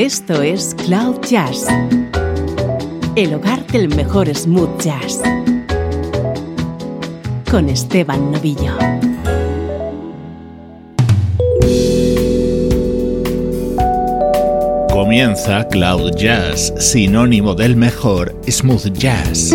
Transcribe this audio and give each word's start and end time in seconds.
Esto 0.00 0.40
es 0.40 0.74
Cloud 0.86 1.20
Jazz, 1.28 1.66
el 3.16 3.34
hogar 3.34 3.66
del 3.66 3.94
mejor 3.94 4.34
smooth 4.34 4.80
jazz, 4.80 5.20
con 7.50 7.68
Esteban 7.68 8.32
Novillo. 8.32 8.78
Comienza 14.90 15.68
Cloud 15.68 16.16
Jazz, 16.16 16.72
sinónimo 16.78 17.54
del 17.54 17.76
mejor 17.76 18.34
smooth 18.48 18.94
jazz. 18.94 19.54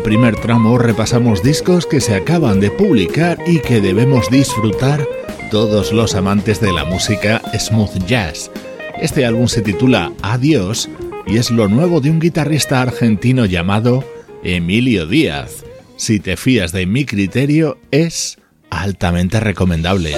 Este 0.00 0.08
primer 0.12 0.36
tramo 0.36 0.78
repasamos 0.78 1.42
discos 1.42 1.84
que 1.84 2.00
se 2.00 2.14
acaban 2.14 2.58
de 2.58 2.70
publicar 2.70 3.36
y 3.46 3.58
que 3.58 3.82
debemos 3.82 4.30
disfrutar 4.30 5.06
todos 5.50 5.92
los 5.92 6.14
amantes 6.14 6.58
de 6.58 6.72
la 6.72 6.86
música 6.86 7.42
smooth 7.52 8.06
jazz. 8.06 8.50
Este 8.98 9.26
álbum 9.26 9.46
se 9.46 9.60
titula 9.60 10.10
Adiós 10.22 10.88
y 11.26 11.36
es 11.36 11.50
lo 11.50 11.68
nuevo 11.68 12.00
de 12.00 12.08
un 12.08 12.18
guitarrista 12.18 12.80
argentino 12.80 13.44
llamado 13.44 14.02
Emilio 14.42 15.06
Díaz. 15.06 15.66
Si 15.96 16.18
te 16.18 16.38
fías 16.38 16.72
de 16.72 16.86
mi 16.86 17.04
criterio, 17.04 17.76
es 17.90 18.38
altamente 18.70 19.38
recomendable. 19.38 20.14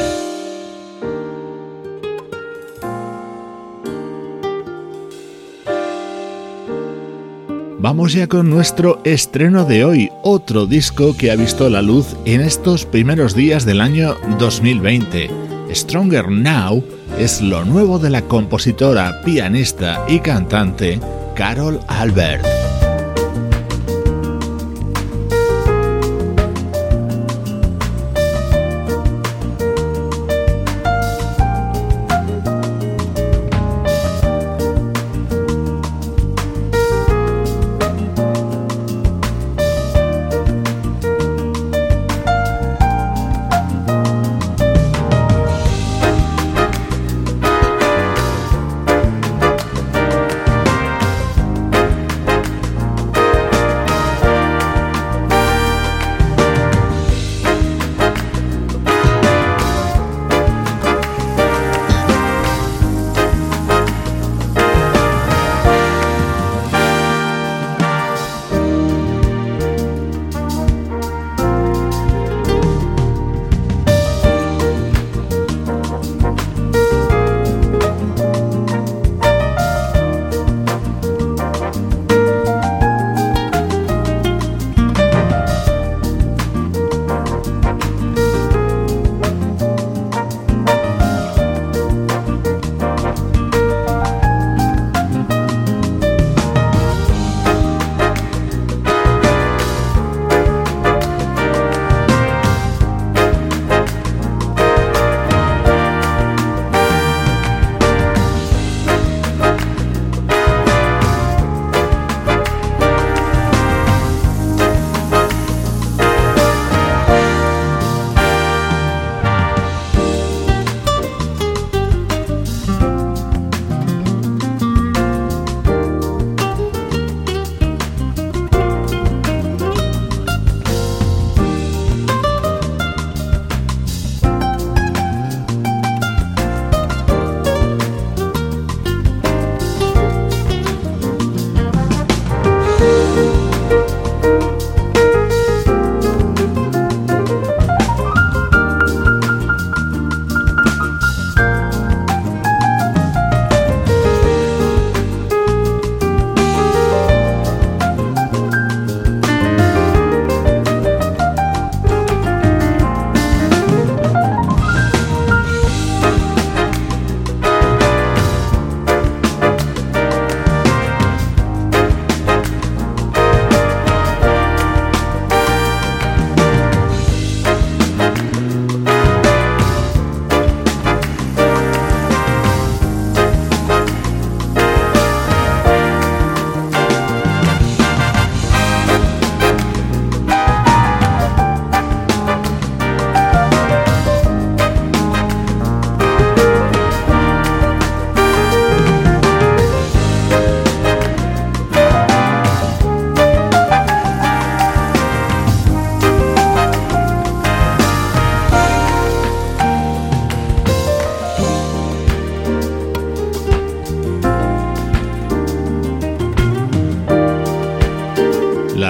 Vamos 7.82 8.12
ya 8.12 8.29
con 8.29 8.49
nuestro 8.49 9.00
estreno 9.02 9.64
de 9.64 9.84
hoy, 9.84 10.08
otro 10.23 10.67
disco 10.67 11.17
que 11.17 11.32
ha 11.32 11.34
visto 11.34 11.69
la 11.69 11.82
luz 11.82 12.14
en 12.25 12.40
estos 12.40 12.87
primeros 12.87 13.34
días 13.34 13.67
del 13.67 13.81
año 13.81 14.14
2020. 14.38 15.29
Stronger 15.75 16.31
Now 16.31 16.84
es 17.19 17.43
lo 17.43 17.64
nuevo 17.64 17.99
de 17.99 18.11
la 18.11 18.23
compositora, 18.23 19.20
pianista 19.25 20.05
y 20.08 20.20
cantante 20.20 21.00
Carol 21.34 21.81
Albert. 21.88 22.62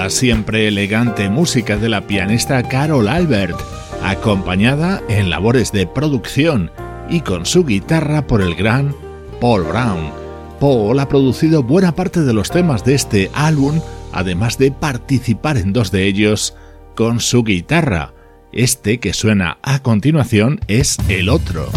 Siempre 0.09 0.67
elegante 0.67 1.29
música 1.29 1.77
de 1.77 1.89
la 1.89 2.01
pianista 2.07 2.63
Carol 2.63 3.07
Albert, 3.07 3.57
acompañada 4.03 5.01
en 5.09 5.29
labores 5.29 5.71
de 5.71 5.87
producción 5.87 6.71
y 7.09 7.21
con 7.21 7.45
su 7.45 7.65
guitarra 7.65 8.27
por 8.27 8.41
el 8.41 8.55
gran 8.55 8.95
Paul 9.39 9.63
Brown. 9.63 10.11
Paul 10.59 10.99
ha 10.99 11.07
producido 11.07 11.63
buena 11.63 11.95
parte 11.95 12.21
de 12.21 12.33
los 12.33 12.49
temas 12.49 12.83
de 12.83 12.95
este 12.95 13.29
álbum, 13.33 13.79
además 14.11 14.57
de 14.57 14.71
participar 14.71 15.57
en 15.57 15.73
dos 15.73 15.91
de 15.91 16.05
ellos 16.05 16.55
con 16.95 17.19
su 17.19 17.43
guitarra. 17.43 18.13
Este 18.51 18.99
que 18.99 19.13
suena 19.13 19.57
a 19.61 19.81
continuación 19.81 20.59
es 20.67 20.97
el 21.09 21.29
otro. 21.29 21.69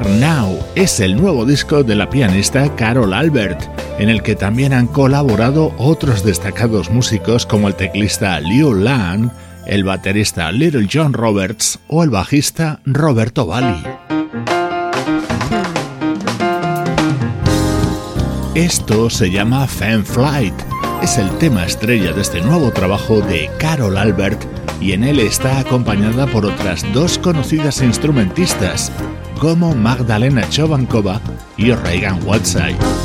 Now 0.00 0.58
es 0.74 1.00
el 1.00 1.20
nuevo 1.20 1.44
disco 1.44 1.82
de 1.82 1.94
la 1.94 2.08
pianista 2.08 2.74
Carol 2.76 3.12
Albert, 3.12 3.60
en 3.98 4.08
el 4.08 4.22
que 4.22 4.34
también 4.34 4.72
han 4.72 4.86
colaborado 4.86 5.74
otros 5.76 6.24
destacados 6.24 6.88
músicos 6.88 7.44
como 7.44 7.68
el 7.68 7.74
teclista 7.74 8.40
Liu 8.40 8.72
Lang, 8.72 9.30
el 9.66 9.84
baterista 9.84 10.50
Little 10.50 10.88
John 10.90 11.12
Roberts 11.12 11.78
o 11.88 12.02
el 12.02 12.08
bajista 12.08 12.80
Roberto 12.86 13.46
Valli. 13.46 13.82
Esto 18.54 19.10
se 19.10 19.30
llama 19.30 19.66
Fan 19.66 20.06
Flight, 20.06 20.54
es 21.02 21.18
el 21.18 21.28
tema 21.32 21.66
estrella 21.66 22.14
de 22.14 22.22
este 22.22 22.40
nuevo 22.40 22.70
trabajo 22.70 23.20
de 23.20 23.50
Carol 23.58 23.98
Albert 23.98 24.42
y 24.80 24.92
en 24.92 25.04
él 25.04 25.20
está 25.20 25.60
acompañada 25.60 26.26
por 26.26 26.46
otras 26.46 26.84
dos 26.94 27.18
conocidas 27.18 27.82
instrumentistas, 27.82 28.90
como 29.42 29.74
Magdalena 29.74 30.48
Chovankova 30.48 31.20
y 31.56 31.72
Reagan 31.72 32.20
Whiteside. 32.24 33.01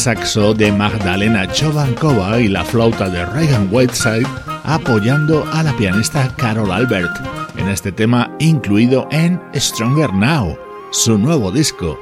Saxo 0.00 0.54
de 0.54 0.72
Magdalena 0.72 1.46
Chovankova 1.52 2.40
y 2.40 2.48
la 2.48 2.64
flauta 2.64 3.10
de 3.10 3.22
Reagan 3.26 3.68
Whiteside 3.70 4.26
apoyando 4.64 5.46
a 5.52 5.62
la 5.62 5.76
pianista 5.76 6.34
Carol 6.38 6.72
Albert 6.72 7.10
en 7.58 7.68
este 7.68 7.92
tema 7.92 8.34
incluido 8.38 9.06
en 9.10 9.38
Stronger 9.54 10.10
Now, 10.14 10.56
su 10.90 11.18
nuevo 11.18 11.52
disco. 11.52 12.00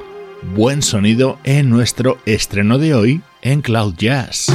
Buen 0.54 0.80
sonido 0.80 1.40
en 1.42 1.70
nuestro 1.70 2.18
estreno 2.24 2.78
de 2.78 2.94
hoy 2.94 3.20
en 3.42 3.62
Cloud 3.62 3.94
Jazz. 3.96 4.46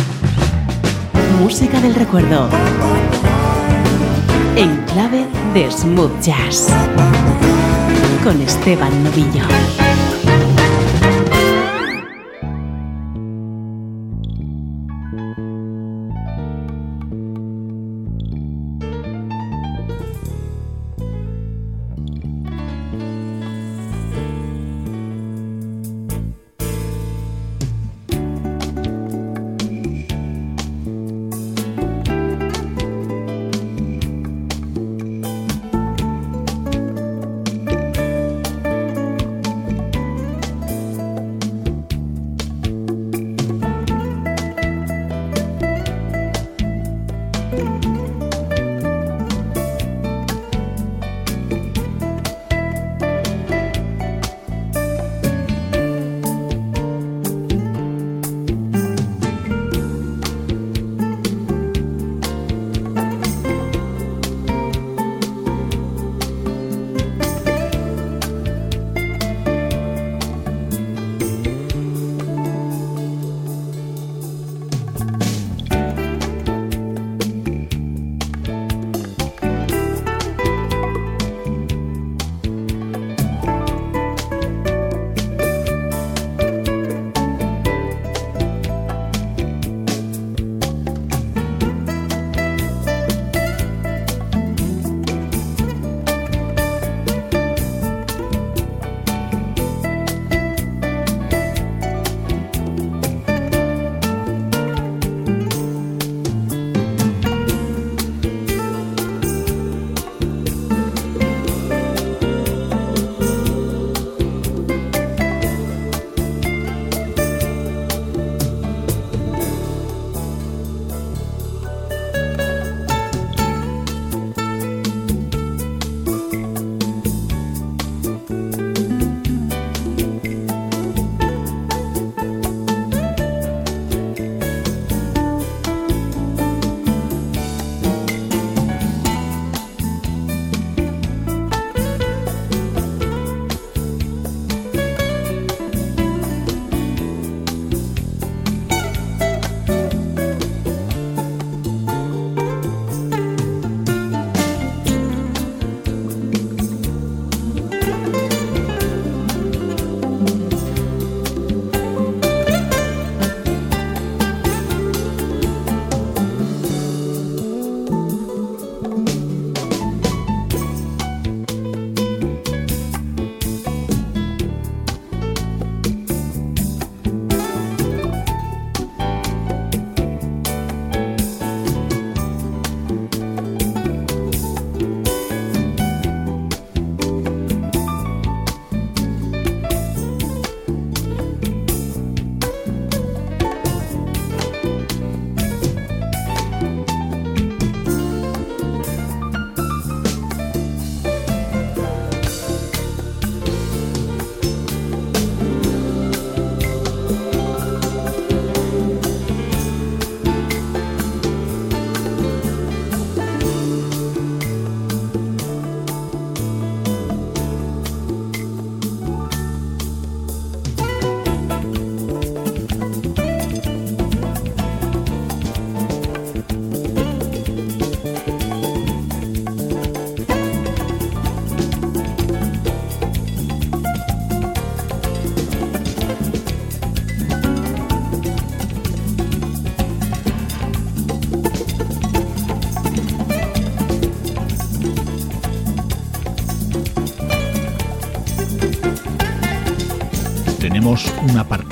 Música 1.38 1.82
del 1.82 1.96
recuerdo. 1.96 2.50
En 4.56 4.78
clave 4.86 5.28
de 5.54 5.70
smooth 5.70 6.22
jazz. 6.22 6.70
Con 8.24 8.42
Esteban 8.42 9.04
Novillo. 9.04 9.83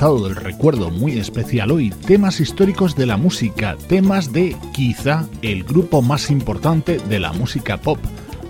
Del 0.02 0.34
recuerdo 0.34 0.90
muy 0.90 1.16
especial 1.16 1.70
hoy, 1.70 1.90
temas 1.90 2.40
históricos 2.40 2.96
de 2.96 3.06
la 3.06 3.16
música, 3.16 3.76
temas 3.88 4.32
de 4.32 4.56
quizá 4.72 5.28
el 5.42 5.62
grupo 5.62 6.02
más 6.02 6.28
importante 6.28 6.98
de 6.98 7.20
la 7.20 7.32
música 7.32 7.76
pop. 7.76 8.00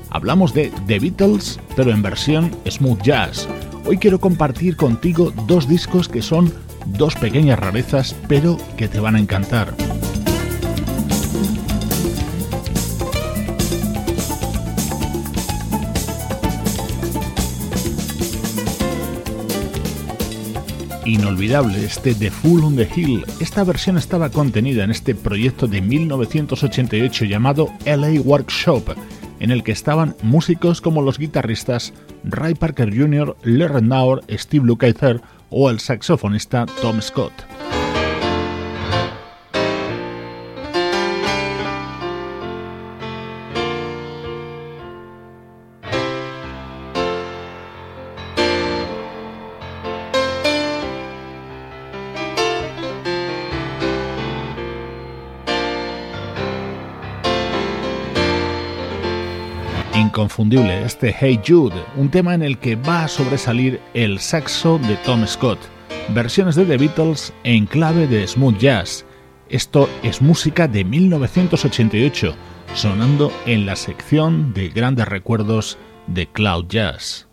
Hablamos 0.09 0.55
de 0.55 0.73
The 0.87 0.99
Beatles, 0.99 1.61
pero 1.77 1.91
en 1.91 2.01
versión 2.01 2.51
smooth 2.67 3.03
jazz. 3.03 3.47
Hoy 3.85 3.99
quiero 3.99 4.19
compartir 4.19 4.77
contigo 4.77 5.31
dos 5.47 5.69
discos 5.69 6.09
que 6.09 6.23
son 6.23 6.51
dos 6.87 7.17
pequeñas 7.17 7.59
rarezas, 7.59 8.17
pero 8.29 8.57
que 8.79 8.89
te 8.89 8.99
van 8.99 9.17
a 9.17 9.21
encantar. 9.21 9.75
Inolvidable 21.13 21.85
este 21.85 22.15
The 22.15 22.31
Fool 22.31 22.65
on 22.65 22.77
the 22.77 22.89
Hill. 22.95 23.25
Esta 23.39 23.65
versión 23.65 23.99
estaba 23.99 24.31
contenida 24.31 24.85
en 24.85 24.91
este 24.91 25.15
proyecto 25.15 25.67
de 25.67 25.83
1988 25.83 27.27
llamado 27.27 27.69
LA 27.85 28.21
Workshop, 28.23 28.97
en 29.39 29.51
el 29.51 29.63
que 29.63 29.73
estaban 29.73 30.17
músicos 30.23 30.81
como 30.81 31.03
los 31.03 31.19
guitarristas 31.19 31.93
Ray 32.25 32.55
Parker 32.55 32.97
Jr., 32.97 33.37
Larry 33.43 33.83
Naur, 33.83 34.25
Steve 34.31 34.65
Lukather 34.65 35.21
o 35.51 35.69
el 35.69 35.81
saxofonista 35.81 36.65
Tom 36.81 37.03
Scott. 37.03 37.33
Inconfundible 59.95 60.85
este 60.85 61.15
Hey 61.19 61.41
Jude, 61.47 61.83
un 61.97 62.11
tema 62.11 62.35
en 62.35 62.43
el 62.43 62.59
que 62.59 62.77
va 62.77 63.05
a 63.05 63.09
sobresalir 63.09 63.81
el 63.95 64.19
saxo 64.19 64.79
de 64.79 64.97
Tom 64.99 65.27
Scott, 65.27 65.59
versiones 66.15 66.55
de 66.55 66.65
The 66.65 66.77
Beatles 66.77 67.33
en 67.45 67.67
clave 67.67 68.07
de 68.07 68.27
smooth 68.27 68.59
jazz. 68.59 69.05
Esto 69.49 69.89
es 70.03 70.23
música 70.23 70.67
de 70.67 70.85
1988, 70.85 72.35
sonando 72.75 73.33
en 73.47 73.67
la 73.67 73.77
sección 73.77 74.55
de 74.55 74.69
grandes 74.69 75.07
recuerdos 75.09 75.79
de 76.07 76.27
Cloud 76.27 76.67
Jazz. 76.69 77.32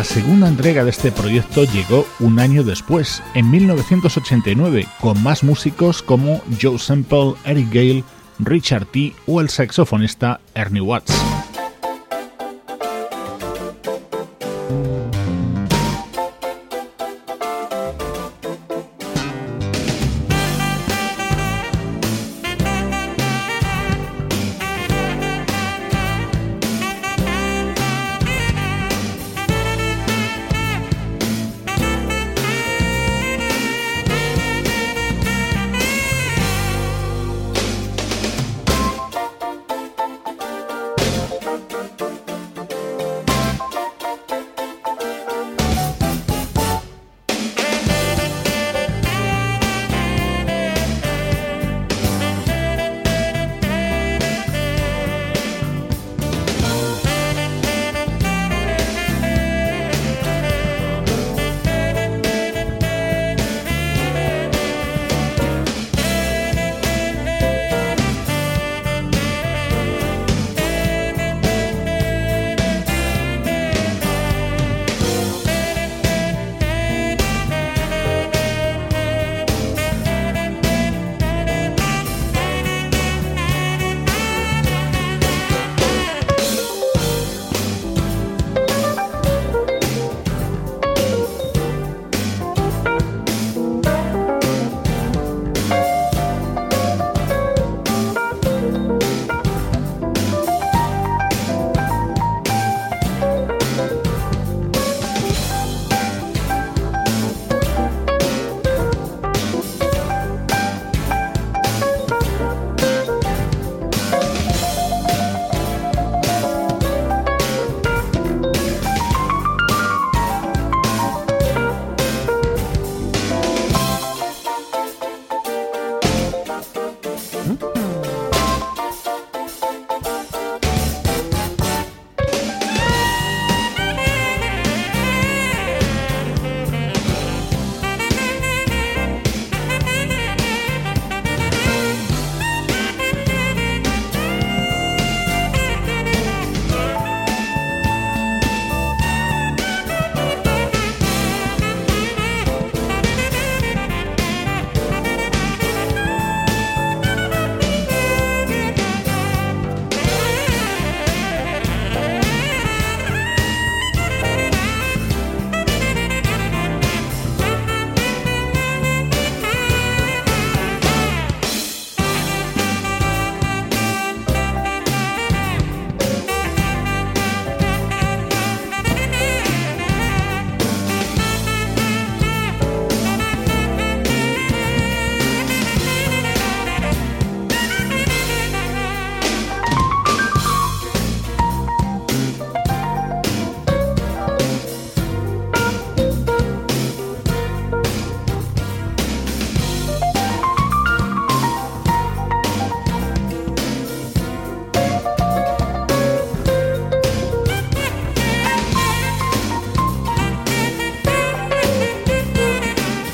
La 0.00 0.04
segunda 0.04 0.48
entrega 0.48 0.82
de 0.82 0.88
este 0.88 1.12
proyecto 1.12 1.64
llegó 1.64 2.06
un 2.20 2.38
año 2.40 2.64
después, 2.64 3.22
en 3.34 3.50
1989, 3.50 4.88
con 4.98 5.22
más 5.22 5.44
músicos 5.44 6.00
como 6.00 6.40
Joe 6.58 6.78
Semple, 6.78 7.34
Eric 7.44 7.68
Gale, 7.68 8.04
Richard 8.38 8.86
T. 8.86 9.12
o 9.26 9.42
el 9.42 9.50
saxofonista 9.50 10.40
Ernie 10.54 10.80
Watts. 10.80 11.29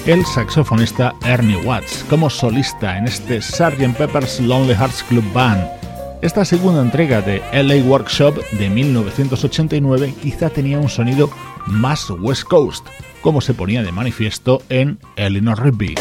El 0.07 0.25
saxofonista 0.25 1.17
Ernie 1.25 1.57
Watts 1.57 2.05
como 2.09 2.31
solista 2.31 2.97
en 2.97 3.07
este 3.07 3.43
Sgt. 3.43 3.97
Pepper's 3.99 4.39
Lonely 4.41 4.75
Hearts 4.75 5.03
Club 5.03 5.25
Band. 5.33 5.67
Esta 6.23 6.45
segunda 6.45 6.81
entrega 6.81 7.21
de 7.23 7.43
LA 7.53 7.85
Workshop 7.85 8.41
de 8.53 8.71
1989 8.71 10.15
quizá 10.23 10.49
tenía 10.49 10.79
un 10.79 10.89
sonido 10.89 11.29
más 11.67 12.09
West 12.09 12.45
Coast, 12.45 12.87
como 13.21 13.41
se 13.41 13.53
ponía 13.53 13.83
de 13.83 13.91
manifiesto 13.91 14.63
en 14.69 15.01
Eleanor 15.17 15.61
Rigby. 15.63 15.97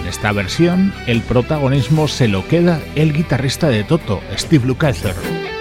En 0.00 0.06
esta 0.08 0.32
versión, 0.32 0.94
el 1.06 1.20
protagonismo 1.20 2.08
se 2.08 2.28
lo 2.28 2.48
queda 2.48 2.80
el 2.94 3.12
guitarrista 3.12 3.68
de 3.68 3.84
Toto, 3.84 4.22
Steve 4.38 4.66
Lukather. 4.66 5.55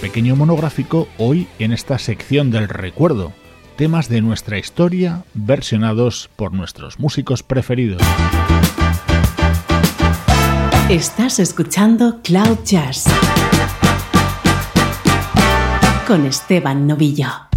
Pequeño 0.00 0.36
monográfico 0.36 1.08
hoy 1.18 1.46
en 1.58 1.72
esta 1.72 1.98
sección 1.98 2.50
del 2.50 2.68
recuerdo, 2.68 3.32
temas 3.76 4.08
de 4.08 4.20
nuestra 4.20 4.58
historia 4.58 5.24
versionados 5.34 6.30
por 6.36 6.52
nuestros 6.52 6.98
músicos 6.98 7.42
preferidos. 7.42 8.02
Estás 10.88 11.38
escuchando 11.38 12.20
Cloud 12.22 12.58
Jazz 12.64 13.04
con 16.06 16.26
Esteban 16.26 16.86
Novillo. 16.86 17.49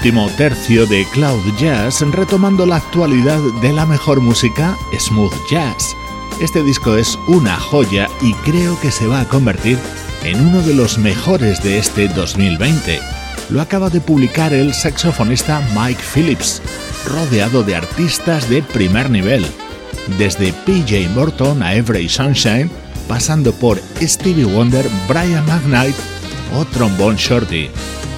Último 0.00 0.30
tercio 0.30 0.86
de 0.86 1.04
Cloud 1.12 1.42
Jazz 1.58 2.00
retomando 2.00 2.64
la 2.64 2.76
actualidad 2.76 3.38
de 3.60 3.70
la 3.70 3.84
mejor 3.84 4.22
música 4.22 4.74
smooth 4.98 5.34
jazz. 5.50 5.94
Este 6.40 6.62
disco 6.62 6.96
es 6.96 7.18
una 7.28 7.58
joya 7.58 8.08
y 8.22 8.32
creo 8.32 8.80
que 8.80 8.90
se 8.90 9.06
va 9.06 9.20
a 9.20 9.28
convertir 9.28 9.78
en 10.24 10.40
uno 10.40 10.62
de 10.62 10.72
los 10.72 10.96
mejores 10.96 11.62
de 11.62 11.76
este 11.76 12.08
2020. 12.08 12.98
Lo 13.50 13.60
acaba 13.60 13.90
de 13.90 14.00
publicar 14.00 14.54
el 14.54 14.72
saxofonista 14.72 15.60
Mike 15.76 16.00
Phillips, 16.14 16.62
rodeado 17.04 17.62
de 17.62 17.76
artistas 17.76 18.48
de 18.48 18.62
primer 18.62 19.10
nivel, 19.10 19.44
desde 20.16 20.54
PJ 20.64 21.10
Morton 21.14 21.62
a 21.62 21.74
Every 21.74 22.08
Sunshine, 22.08 22.70
pasando 23.06 23.52
por 23.52 23.78
Stevie 24.00 24.46
Wonder, 24.46 24.88
Brian 25.06 25.44
McKnight 25.44 25.96
o 26.56 26.64
Trombone 26.64 27.18
Shorty 27.18 27.68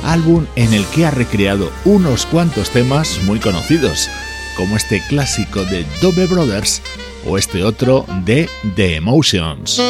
álbum 0.04 0.46
en 0.56 0.72
el 0.72 0.84
que 0.86 1.06
ha 1.06 1.10
recreado 1.10 1.70
unos 1.84 2.26
cuantos 2.26 2.70
temas 2.70 3.20
muy 3.24 3.40
conocidos, 3.40 4.08
como 4.56 4.76
este 4.76 5.02
clásico 5.08 5.64
de 5.64 5.84
Dove 6.00 6.26
Brothers 6.26 6.82
o 7.26 7.38
este 7.38 7.62
otro 7.64 8.04
de 8.24 8.48
The 8.76 8.96
Emotions. 8.96 9.80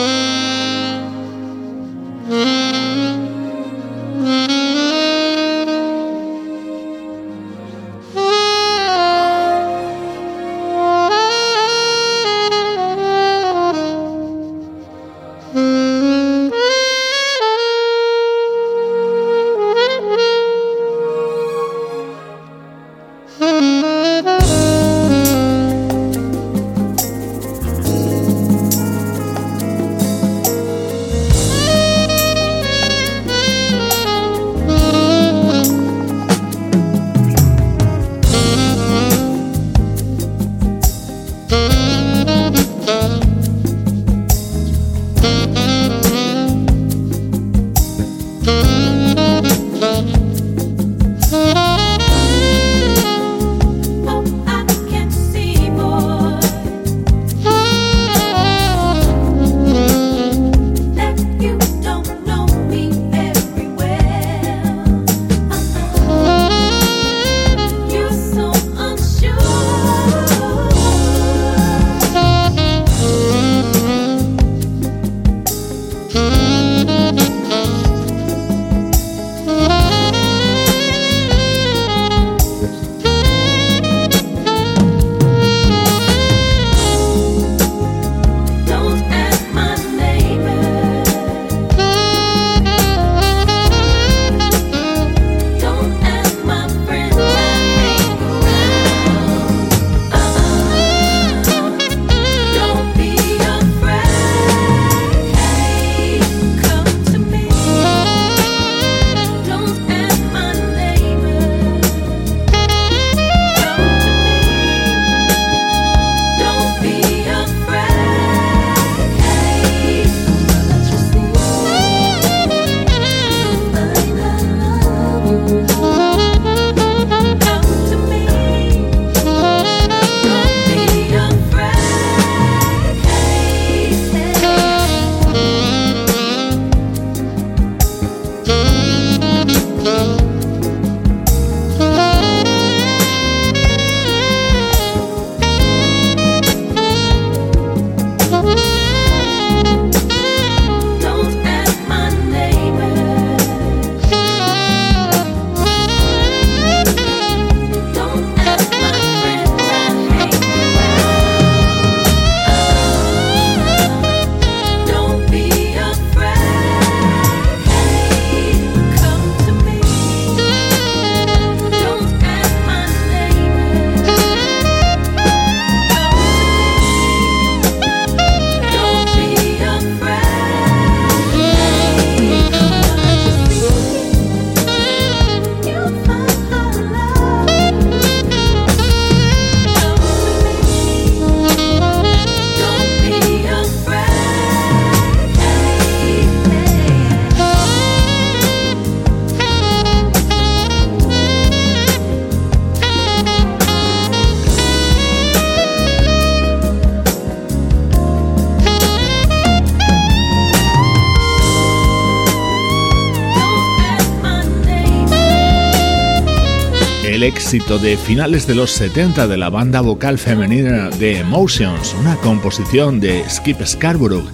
De 217.52 217.98
finales 217.98 218.46
de 218.46 218.54
los 218.54 218.70
70 218.70 219.26
de 219.26 219.36
la 219.36 219.50
banda 219.50 219.82
vocal 219.82 220.16
femenina 220.16 220.88
The 220.98 221.18
Emotions, 221.18 221.94
una 222.00 222.16
composición 222.16 222.98
de 222.98 223.28
Skip 223.28 223.60
Scarborough, 223.66 224.24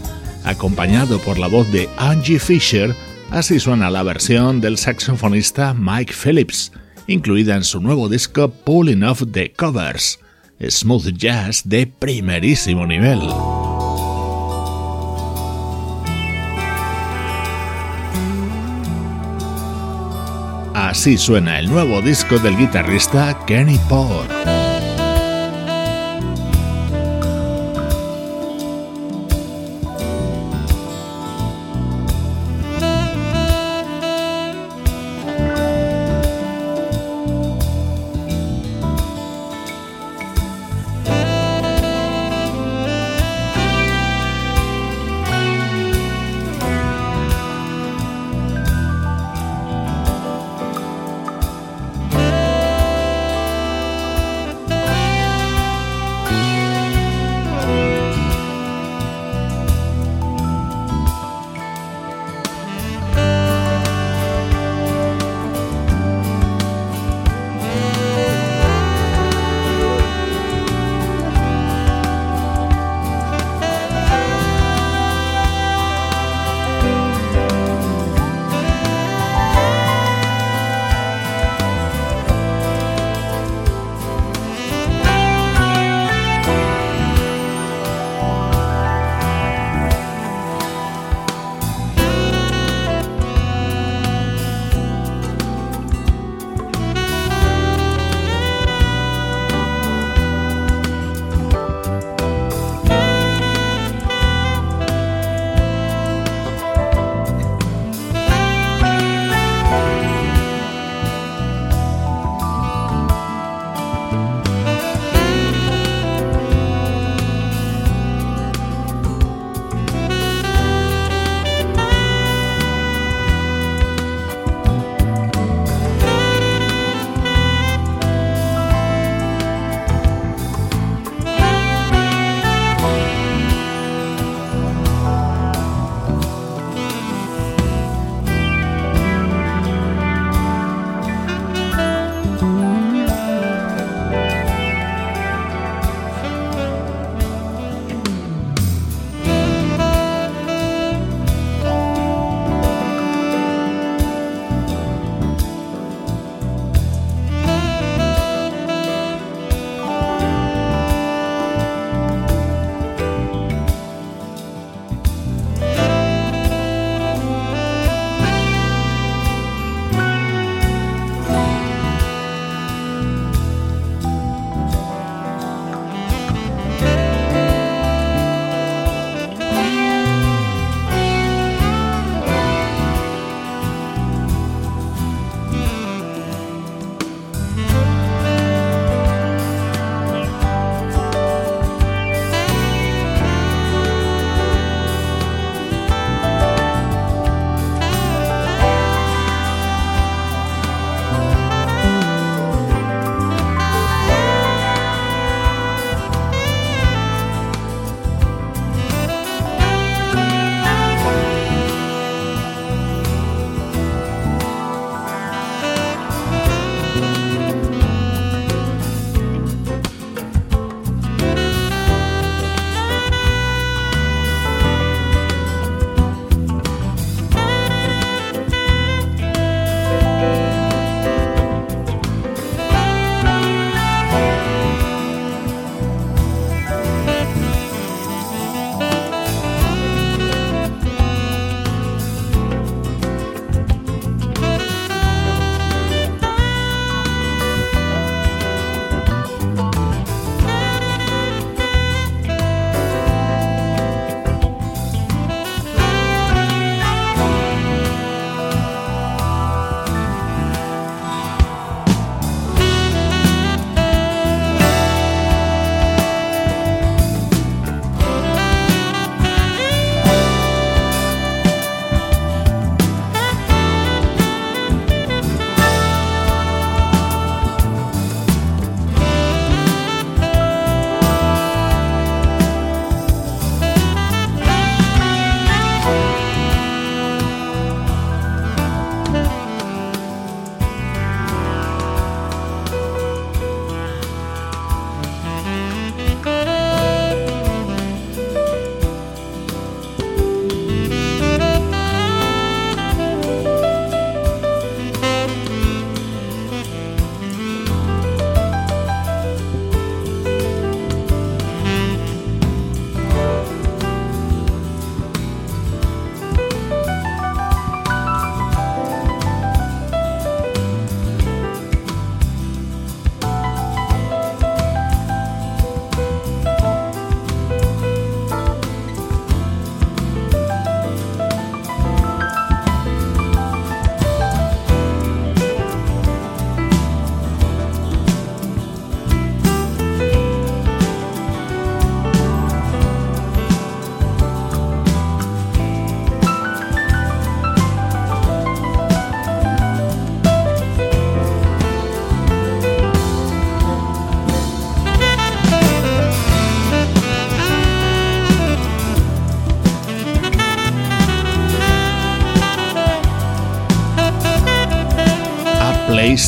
acompañado 0.45 1.19
por 1.19 1.37
la 1.37 1.49
voz 1.49 1.71
de 1.73 1.89
Angie 1.97 2.39
Fisher, 2.39 2.95
así 3.31 3.59
suena 3.59 3.91
la 3.91 4.05
versión 4.05 4.61
del 4.61 4.79
saxofonista 4.79 5.75
Mike 5.75 6.15
Phillips, 6.15 6.71
incluida 7.09 7.57
en 7.57 7.65
su 7.65 7.81
nuevo 7.81 8.09
disco 8.09 8.53
Pulling 8.53 9.03
Off 9.03 9.25
the 9.33 9.53
Covers, 9.53 10.21
smooth 10.61 11.09
jazz 11.17 11.63
de 11.65 11.89
primerísimo 11.89 12.87
nivel. 12.87 13.19
Así 20.99 21.17
suena 21.17 21.61
el 21.61 21.71
nuevo 21.71 22.03
disco 22.03 22.41
del 22.41 22.57
guitarrista 22.57 23.39
Kenny 23.47 23.79
Porr. 23.89 24.68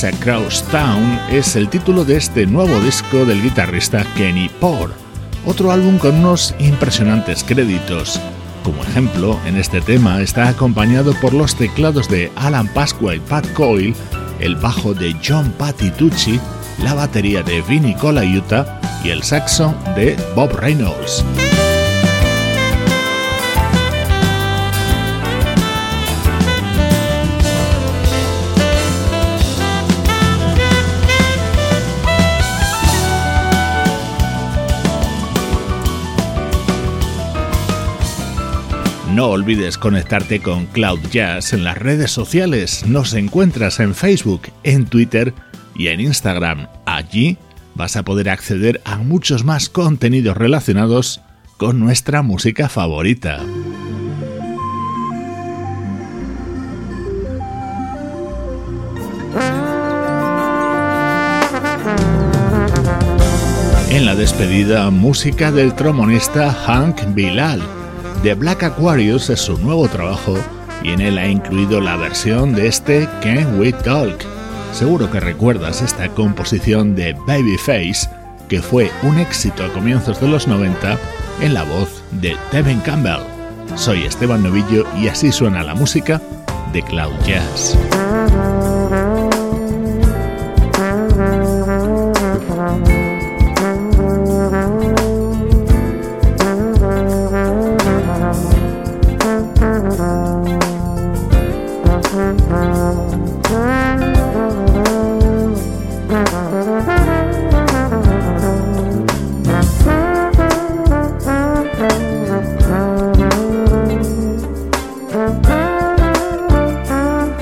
Place 0.01 0.17
Across 0.17 0.63
Town 0.71 1.21
es 1.31 1.57
el 1.57 1.69
título 1.69 2.07
de 2.07 2.17
este 2.17 2.47
nuevo 2.47 2.81
disco 2.81 3.27
del 3.27 3.43
guitarrista 3.43 4.03
Kenny 4.17 4.49
Poor, 4.49 4.95
otro 5.45 5.73
álbum 5.73 5.99
con 5.99 6.15
unos 6.21 6.55
impresionantes 6.59 7.45
créditos. 7.45 8.19
Como 8.63 8.83
ejemplo, 8.83 9.39
en 9.45 9.57
este 9.57 9.83
tema 9.83 10.23
está 10.23 10.49
acompañado 10.49 11.13
por 11.21 11.35
los 11.35 11.55
teclados 11.55 12.09
de 12.09 12.33
Alan 12.37 12.69
Pasqua 12.69 13.15
y 13.15 13.21
Pat 13.21 13.47
Coyle, 13.53 13.95
el 14.39 14.57
bajo 14.57 14.95
de 14.95 15.15
John 15.23 15.53
Patitucci, 15.59 16.41
la 16.83 16.95
batería 16.95 17.43
de 17.43 17.61
Vinny 17.61 17.95
Colaiuta 17.95 18.81
y 19.05 19.11
el 19.11 19.23
saxo 19.23 19.75
de 19.97 20.17
Bob 20.35 20.57
Reynolds. 20.57 21.23
No 39.15 39.27
olvides 39.27 39.77
conectarte 39.77 40.41
con 40.41 40.67
Cloud 40.67 41.01
Jazz 41.11 41.53
en 41.53 41.65
las 41.65 41.77
redes 41.77 42.13
sociales. 42.13 42.87
Nos 42.87 43.13
encuentras 43.15 43.81
en 43.81 43.97
Facebook, 43.97 44.43
en 44.63 44.87
Twitter 44.87 45.35
y 45.75 45.89
en 45.89 45.99
Instagram. 46.01 46.69
Allí 46.87 47.37
vas 47.75 47.97
a 47.97 48.05
poder 48.05 48.31
acceder 48.31 48.81
a 48.85 48.99
muchos 48.99 49.43
más 49.45 49.69
contenidos 49.69 50.37
relacionados 50.37 51.23
con 51.57 51.81
nuestra 51.81 52.23
música 52.23 52.69
favorita. 52.69 53.41
En 63.91 64.07
la 64.07 64.15
despedida, 64.15 64.89
música 64.91 65.51
del 65.51 65.75
tromonista 65.75 66.53
Hank 66.53 67.13
Bilal 67.13 67.80
The 68.23 68.35
Black 68.35 68.63
Aquarius 68.63 69.31
es 69.31 69.41
su 69.41 69.57
nuevo 69.57 69.89
trabajo 69.89 70.37
y 70.83 70.91
en 70.91 71.01
él 71.01 71.17
ha 71.17 71.27
incluido 71.27 71.81
la 71.81 71.97
versión 71.97 72.55
de 72.55 72.67
este 72.67 73.09
Can 73.23 73.59
We 73.59 73.73
Talk. 73.73 74.23
Seguro 74.73 75.11
que 75.11 75.21
recuerdas 75.21 75.81
esta 75.81 76.07
composición 76.11 76.95
de 76.95 77.15
Babyface, 77.27 78.11
que 78.47 78.61
fue 78.61 78.91
un 79.05 79.19
éxito 79.19 79.65
a 79.65 79.73
comienzos 79.73 80.21
de 80.21 80.29
los 80.29 80.47
90 80.47 80.99
en 81.41 81.55
la 81.55 81.65
voz 81.65 82.03
de 82.11 82.37
Devin 82.53 82.81
Campbell. 82.81 83.23
Soy 83.75 84.05
Esteban 84.05 84.43
Novillo 84.43 84.85
y 85.01 85.09
así 85.09 85.33
suena 85.33 85.63
la 85.63 85.75
música 85.75 86.21
de 86.75 86.83
Cloud 86.83 87.15
Jazz. 87.27 87.75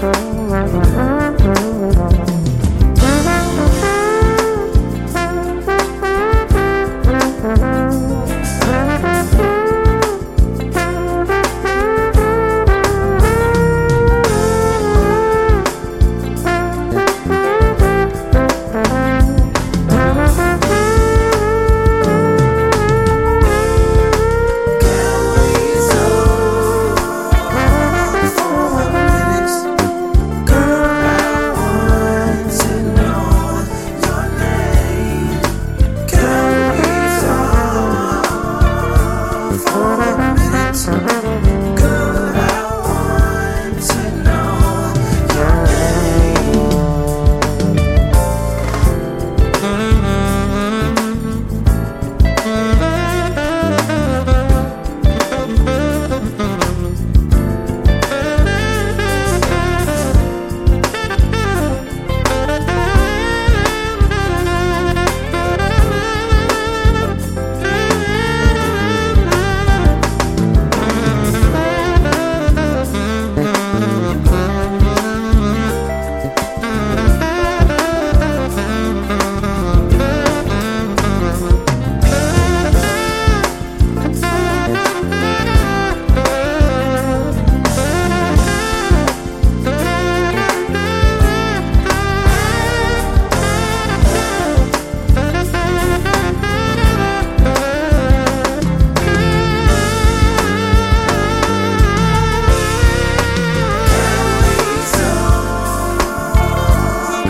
Thank. 0.00 0.37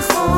before. 0.01 0.38